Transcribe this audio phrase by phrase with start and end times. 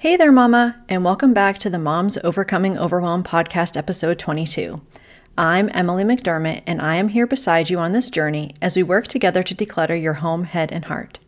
[0.00, 4.80] Hey there, Mama, and welcome back to the Moms Overcoming Overwhelm podcast, episode 22.
[5.36, 9.08] I'm Emily McDermott, and I am here beside you on this journey as we work
[9.08, 11.18] together to declutter your home, head, and heart.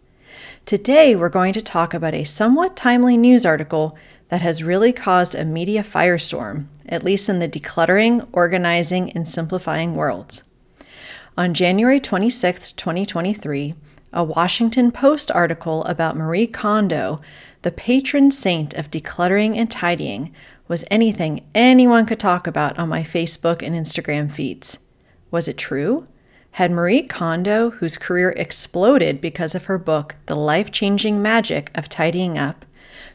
[0.67, 3.99] Today, we're going to talk about a somewhat timely news article
[4.29, 9.97] that has really caused a media firestorm, at least in the decluttering, organizing, and simplifying
[9.97, 10.45] worlds.
[11.37, 13.75] On January 26, 2023,
[14.13, 17.21] a Washington Post article about Marie Kondo
[17.63, 20.35] the patron saint of decluttering and tidying,
[20.67, 24.79] was anything anyone could talk about on my Facebook and Instagram feeds.
[25.31, 26.07] Was it true?
[26.53, 31.89] Had Marie Kondo, whose career exploded because of her book, The Life Changing Magic of
[31.89, 32.65] Tidying Up,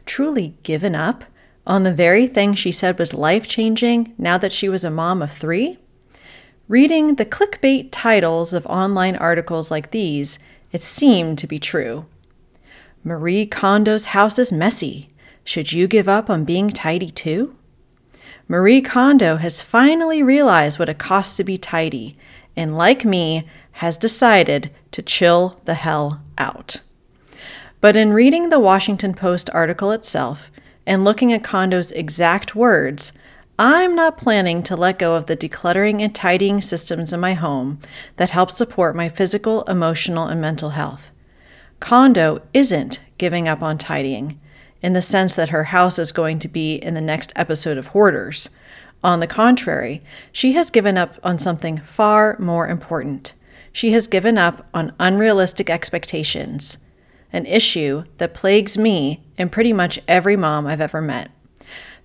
[0.05, 1.25] truly given up
[1.66, 5.22] on the very thing she said was life changing now that she was a mom
[5.22, 5.80] of three?
[6.67, 10.38] Reading the clickbait titles of online articles like these,
[10.72, 12.05] it seemed to be true.
[13.04, 15.10] Marie Kondo's house is messy.
[15.44, 17.56] Should you give up on being tidy too?
[18.48, 22.16] Marie Kondo has finally realized what it costs to be tidy,
[22.56, 26.78] and like me, has decided to chill the hell out.
[27.82, 30.50] But in reading the Washington Post article itself
[30.88, 33.14] and looking at Kondo's exact words,
[33.58, 37.80] I'm not planning to let go of the decluttering and tidying systems in my home
[38.17, 41.11] that help support my physical, emotional, and mental health.
[41.80, 44.42] Kondo isn't giving up on tidying
[44.81, 47.88] in the sense that her house is going to be in the next episode of
[47.88, 48.50] Hoarders.
[49.02, 50.02] On the contrary,
[50.33, 53.33] she has given up on something far more important.
[53.72, 56.80] She has given up on unrealistic expectations,
[57.31, 61.31] an issue that plagues me and pretty much every mom I've ever met.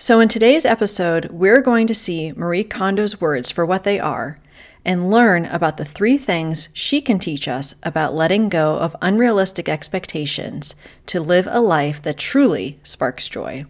[0.03, 4.41] So, in today's episode, we're going to see Marie Kondo's words for what they are
[4.83, 9.69] and learn about the three things she can teach us about letting go of unrealistic
[9.69, 13.67] expectations to live a life that truly sparks joy.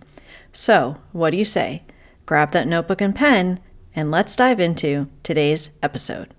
[0.52, 1.82] So, what do you say?
[2.26, 3.58] Grab that notebook and pen,
[3.96, 6.32] and let's dive into today's episode.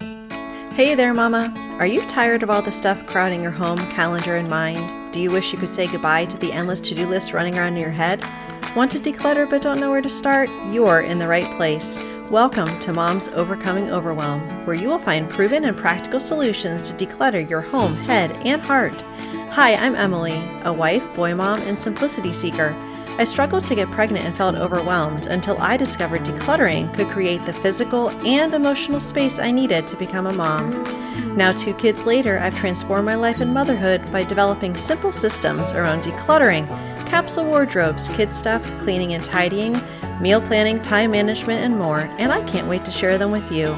[0.00, 1.54] Hey there, Mama.
[1.78, 5.12] Are you tired of all the stuff crowding your home, calendar, and mind?
[5.12, 7.74] Do you wish you could say goodbye to the endless to do list running around
[7.74, 8.24] in your head?
[8.74, 10.48] Want to declutter but don't know where to start?
[10.70, 11.98] You're in the right place.
[12.30, 17.46] Welcome to Mom's Overcoming Overwhelm, where you will find proven and practical solutions to declutter
[17.50, 18.98] your home, head, and heart.
[19.50, 22.74] Hi, I'm Emily, a wife, boy mom, and simplicity seeker.
[23.18, 27.52] I struggled to get pregnant and felt overwhelmed until I discovered decluttering could create the
[27.52, 31.36] physical and emotional space I needed to become a mom.
[31.36, 36.04] Now, two kids later, I've transformed my life and motherhood by developing simple systems around
[36.04, 36.66] decluttering,
[37.12, 39.78] capsule wardrobes, kid stuff, cleaning and tidying,
[40.18, 43.76] meal planning, time management, and more, and I can't wait to share them with you.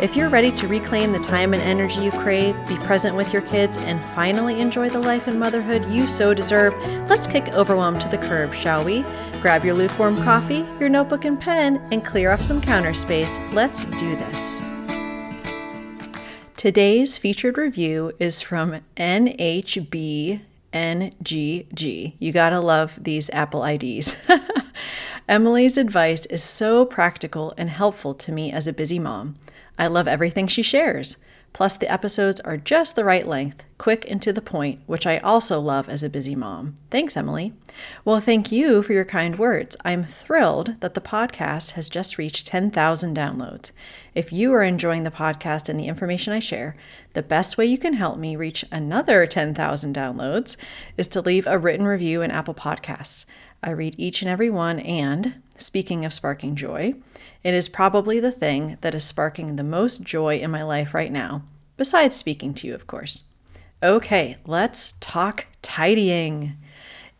[0.00, 3.42] If you're ready to reclaim the time and energy you crave, be present with your
[3.42, 6.74] kids, and finally enjoy the life and motherhood you so deserve,
[7.08, 9.04] let's kick overwhelm to the curb, shall we?
[9.40, 13.38] Grab your lukewarm coffee, your notebook and pen, and clear off some counter space.
[13.52, 14.60] Let's do this.
[16.56, 18.80] Today's featured review is from
[20.72, 22.14] NHBNGG.
[22.18, 24.16] You gotta love these Apple IDs.
[25.28, 29.36] Emily's advice is so practical and helpful to me as a busy mom.
[29.78, 31.16] I love everything she shares.
[31.52, 35.18] Plus, the episodes are just the right length, quick and to the point, which I
[35.18, 36.76] also love as a busy mom.
[36.90, 37.52] Thanks, Emily.
[38.04, 39.76] Well, thank you for your kind words.
[39.84, 43.70] I'm thrilled that the podcast has just reached 10,000 downloads.
[44.14, 46.76] If you are enjoying the podcast and the information I share,
[47.12, 50.56] the best way you can help me reach another 10,000 downloads
[50.96, 53.26] is to leave a written review in Apple Podcasts.
[53.62, 56.94] I read each and every one, and speaking of sparking joy,
[57.42, 61.12] it is probably the thing that is sparking the most joy in my life right
[61.12, 61.42] now,
[61.76, 63.24] besides speaking to you, of course.
[63.82, 66.56] Okay, let's talk tidying.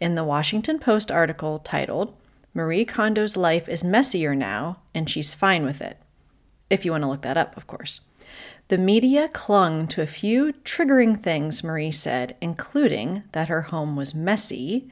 [0.00, 2.14] In the Washington Post article titled,
[2.54, 5.98] Marie Kondo's life is messier now, and she's fine with it.
[6.68, 8.00] If you want to look that up, of course.
[8.68, 14.14] The media clung to a few triggering things Marie said, including that her home was
[14.14, 14.90] messy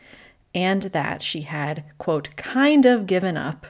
[0.55, 3.67] and that she had, quote, kind of given up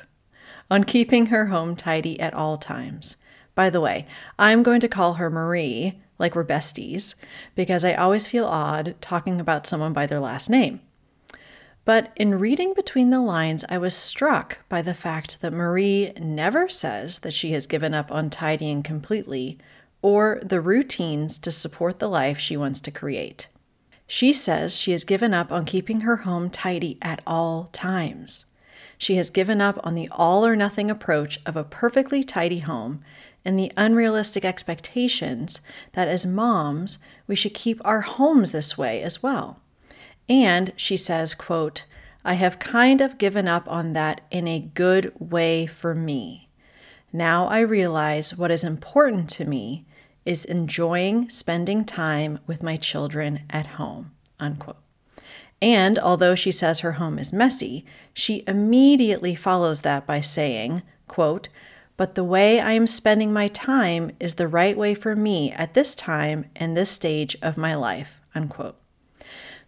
[0.71, 3.17] on keeping her home tidy at all times.
[3.55, 4.07] By the way,
[4.39, 7.15] I'm going to call her Marie, like we're besties,
[7.55, 10.81] because I always feel odd talking about someone by their last name.
[11.85, 16.69] But in reading between the lines, I was struck by the fact that Marie never
[16.69, 19.59] says that she has given up on tidying completely
[20.03, 23.49] or the routines to support the life she wants to create.
[24.13, 28.45] She says she has given up on keeping her home tidy at all times.
[28.99, 33.05] She has given up on the all or nothing approach of a perfectly tidy home
[33.45, 35.61] and the unrealistic expectations
[35.93, 36.99] that as moms,
[37.29, 39.61] we should keep our homes this way as well.
[40.29, 41.85] And she says, quote,
[42.25, 46.49] I have kind of given up on that in a good way for me.
[47.13, 49.87] Now I realize what is important to me
[50.25, 54.13] is enjoying spending time with my children at home.
[54.39, 54.77] Unquote.
[55.63, 57.85] And although she says her home is messy,
[58.15, 61.49] she immediately follows that by saying, quote,
[61.97, 65.75] but the way I am spending my time is the right way for me at
[65.75, 68.17] this time and this stage of my life.
[68.35, 68.77] Unquote.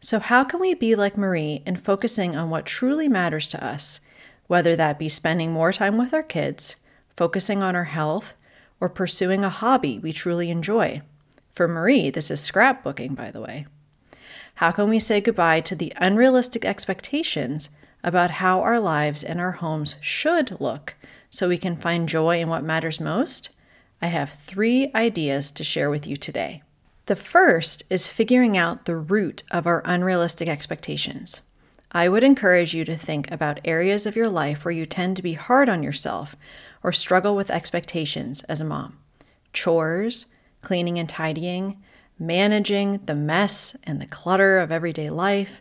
[0.00, 4.00] So, how can we be like Marie in focusing on what truly matters to us,
[4.46, 6.76] whether that be spending more time with our kids,
[7.16, 8.34] focusing on our health,
[8.82, 11.00] or pursuing a hobby we truly enjoy?
[11.54, 13.64] For Marie, this is scrapbooking, by the way.
[14.56, 17.70] How can we say goodbye to the unrealistic expectations
[18.02, 20.96] about how our lives and our homes should look
[21.30, 23.50] so we can find joy in what matters most,
[24.02, 26.64] I have three ideas to share with you today.
[27.06, 31.40] The first is figuring out the root of our unrealistic expectations.
[31.94, 35.22] I would encourage you to think about areas of your life where you tend to
[35.22, 36.34] be hard on yourself
[36.82, 38.98] or struggle with expectations as a mom.
[39.52, 40.24] Chores,
[40.62, 41.82] cleaning and tidying,
[42.18, 45.60] managing the mess and the clutter of everyday life,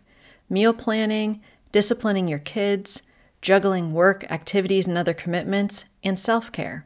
[0.49, 1.41] meal planning,
[1.73, 3.03] disciplining your kids,
[3.41, 6.85] juggling work, activities, and other commitments, and self care.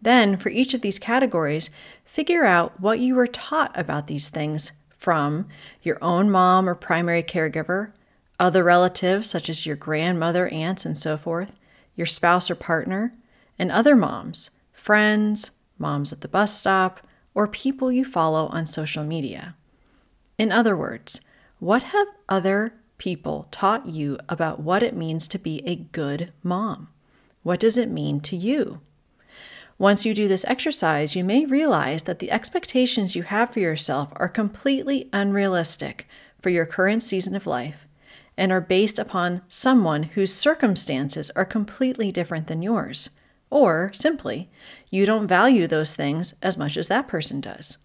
[0.00, 1.70] Then, for each of these categories,
[2.04, 5.48] figure out what you were taught about these things from
[5.82, 7.92] your own mom or primary caregiver,
[8.38, 11.52] other relatives such as your grandmother, aunts, and so forth,
[11.94, 13.14] your spouse or partner,
[13.58, 19.04] and other moms, friends, moms at the bus stop, or people you follow on social
[19.04, 19.54] media.
[20.38, 21.20] In other words,
[21.58, 26.88] what have other people taught you about what it means to be a good mom?
[27.42, 28.80] What does it mean to you?
[29.78, 34.10] Once you do this exercise, you may realize that the expectations you have for yourself
[34.16, 36.08] are completely unrealistic
[36.40, 37.86] for your current season of life
[38.36, 43.10] and are based upon someone whose circumstances are completely different than yours.
[43.50, 44.50] Or, simply,
[44.90, 47.78] you don't value those things as much as that person does.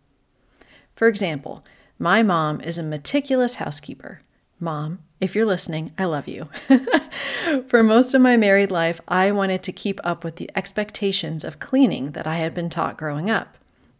[0.95, 1.63] For example,
[1.97, 4.21] my mom is a meticulous housekeeper.
[4.59, 6.49] Mom, if you're listening, I love you.
[7.67, 11.59] For most of my married life, I wanted to keep up with the expectations of
[11.59, 13.57] cleaning that I had been taught growing up.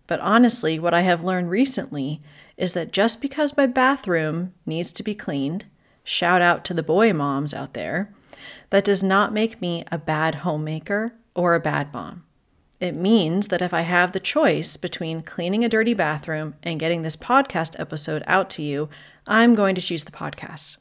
[0.08, 2.22] But honestly, what I have learned recently
[2.58, 5.66] is that just because my bathroom needs to be cleaned,
[6.04, 8.14] shout out to the boy moms out there,
[8.70, 12.24] that does not make me a bad homemaker or a bad mom.
[12.80, 17.04] It means that if I have the choice between cleaning a dirty bathroom and getting
[17.04, 18.90] this podcast episode out to you,
[19.28, 20.78] I'm going to choose the podcast.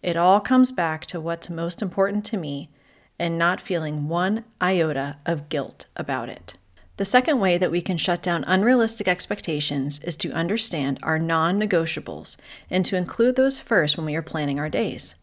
[0.00, 2.70] It all comes back to what's most important to me
[3.18, 6.56] and not feeling one iota of guilt about it.
[6.96, 11.60] The second way that we can shut down unrealistic expectations is to understand our non
[11.60, 12.36] negotiables
[12.70, 15.16] and to include those first when we are planning our days.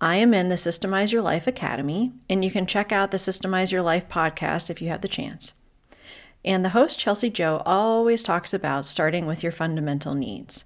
[0.00, 3.72] I am in the Systemize Your Life Academy, and you can check out the Systemize
[3.72, 5.54] Your Life podcast if you have the chance.
[6.44, 10.64] And the host, Chelsea Jo, always talks about starting with your fundamental needs.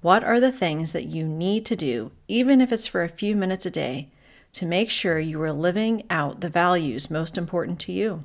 [0.00, 3.36] What are the things that you need to do, even if it's for a few
[3.36, 4.08] minutes a day,
[4.52, 8.24] to make sure you are living out the values most important to you?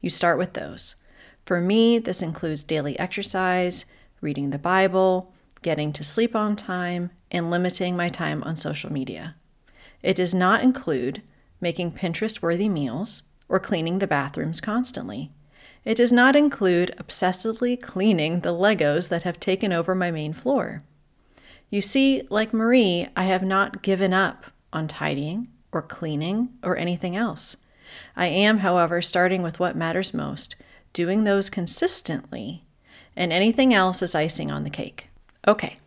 [0.00, 0.96] You start with those.
[1.44, 3.84] For me, this includes daily exercise,
[4.20, 5.32] reading the Bible,
[5.62, 9.34] getting to sleep on time, and limiting my time on social media.
[10.02, 11.22] It does not include
[11.60, 15.30] making Pinterest worthy meals or cleaning the bathrooms constantly.
[15.84, 20.82] It does not include obsessively cleaning the Legos that have taken over my main floor.
[21.68, 27.16] You see, like Marie, I have not given up on tidying or cleaning or anything
[27.16, 27.56] else.
[28.16, 30.56] I am, however, starting with what matters most,
[30.92, 32.64] doing those consistently,
[33.16, 35.08] and anything else is icing on the cake.
[35.46, 35.78] Okay,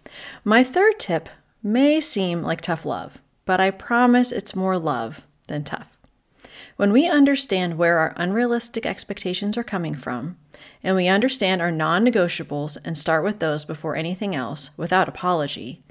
[0.44, 1.30] my third tip
[1.62, 5.90] may seem like tough love, but I promise it's more love than tough.
[6.76, 10.38] When we understand where our unrealistic expectations are coming from,
[10.84, 15.82] and we understand our non negotiables and start with those before anything else without apology,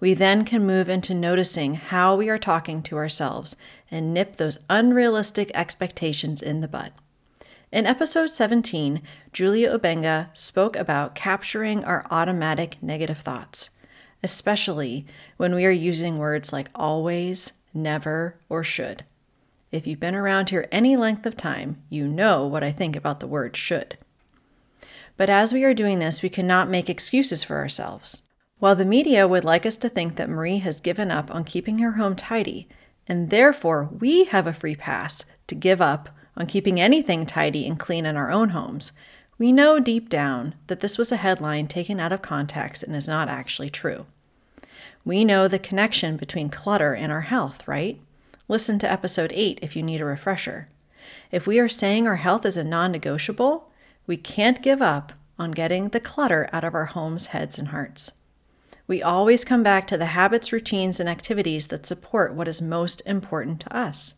[0.00, 3.56] we then can move into noticing how we are talking to ourselves
[3.90, 6.92] and nip those unrealistic expectations in the bud.
[7.72, 13.70] In episode 17, Julia Obenga spoke about capturing our automatic negative thoughts
[14.22, 19.04] especially when we are using words like always, never, or should.
[19.70, 23.20] If you've been around here any length of time, you know what I think about
[23.20, 23.98] the word should.
[25.16, 28.22] But as we are doing this, we cannot make excuses for ourselves.
[28.58, 31.78] While the media would like us to think that Marie has given up on keeping
[31.80, 32.66] her home tidy,
[33.06, 36.08] and therefore we have a free pass to give up
[36.38, 38.92] on keeping anything tidy and clean in our own homes,
[39.36, 43.06] we know deep down that this was a headline taken out of context and is
[43.06, 44.06] not actually true.
[45.04, 48.00] We know the connection between clutter and our health, right?
[48.48, 50.68] Listen to episode 8 if you need a refresher.
[51.30, 53.70] If we are saying our health is a non negotiable,
[54.06, 58.12] we can't give up on getting the clutter out of our homes, heads, and hearts.
[58.86, 63.02] We always come back to the habits, routines, and activities that support what is most
[63.04, 64.16] important to us.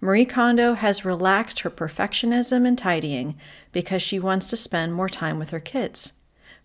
[0.00, 3.36] Marie Kondo has relaxed her perfectionism and tidying
[3.72, 6.12] because she wants to spend more time with her kids.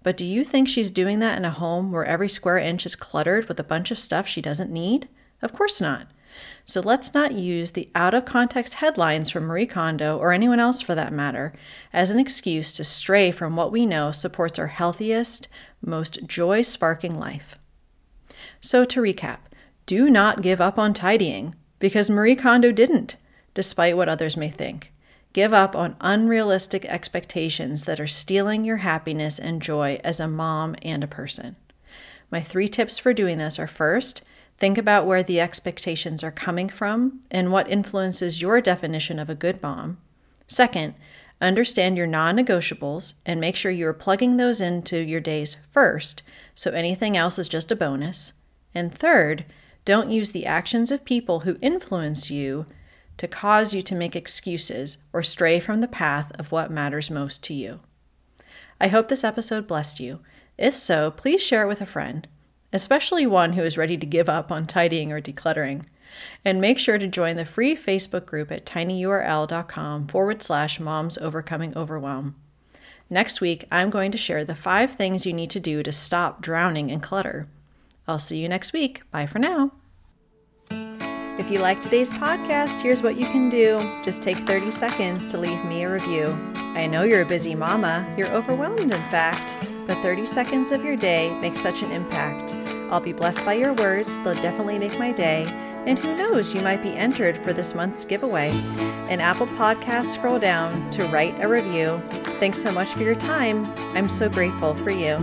[0.04, 2.96] But do you think she's doing that in a home where every square inch is
[2.96, 5.08] cluttered with a bunch of stuff she doesn't need?
[5.42, 6.08] Of course not.
[6.66, 10.82] So let's not use the out of context headlines from Marie Kondo, or anyone else
[10.82, 11.54] for that matter,
[11.92, 15.48] as an excuse to stray from what we know supports our healthiest,
[15.82, 17.58] most joy sparking life.
[18.60, 19.40] So to recap,
[19.86, 23.18] do not give up on tidying, because Marie Kondo didn't,
[23.54, 24.94] despite what others may think.
[25.34, 30.76] Give up on unrealistic expectations that are stealing your happiness and joy as a mom
[30.82, 31.56] and a person.
[32.30, 34.22] My three tips for doing this are first,
[34.62, 39.36] think about where the expectations are coming from and what influences your definition of a
[39.36, 39.98] good mom.
[40.46, 40.94] Second,
[41.41, 46.22] understand your non negotiables and make sure you are plugging those into your days first,
[46.53, 48.34] so anything else is just a bonus.
[48.75, 49.46] And third,
[49.84, 52.68] don't use the actions of people who influence you
[53.18, 57.44] to cause you to make excuses or stray from the path of what matters most
[57.46, 57.80] to you.
[58.80, 60.20] I hope this episode blessed you.
[60.56, 62.27] If so, please share it with a friend,
[62.74, 65.86] especially one who is ready to give up on tidying or decluttering.
[66.44, 71.75] And make sure to join the free Facebook group at tinyurl.com forward slash moms overcoming
[71.78, 72.36] overwhelm.
[73.10, 76.42] Next week, I'm going to share the five things you need to do to stop
[76.42, 77.48] drowning in clutter.
[78.08, 79.04] I'll see you next week.
[79.12, 79.72] Bye for now.
[81.38, 83.80] If you like today's podcast, here's what you can do.
[84.04, 86.38] Just take 30 seconds to leave me a review.
[86.56, 90.96] I know you're a busy mama, you're overwhelmed, in fact, but 30 seconds of your
[90.96, 92.56] day makes such an impact.
[92.91, 95.45] I'll be blessed by your words, they'll definitely make my day.
[95.88, 98.50] And who knows, you might be entered for this month's giveaway.
[99.10, 102.01] In Apple Podcasts, scroll down to write a review.
[102.39, 103.65] Thanks so much for your time.
[103.95, 105.17] I'm so grateful for you.